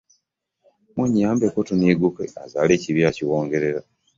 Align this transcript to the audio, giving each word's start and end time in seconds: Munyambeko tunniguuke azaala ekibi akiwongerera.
Munyambeko 0.95 1.57
tunniguuke 1.67 2.25
azaala 2.43 2.71
ekibi 2.77 3.01
akiwongerera. 3.09 3.81